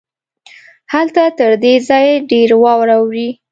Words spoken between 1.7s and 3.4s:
ځای ډېره واوره اوري.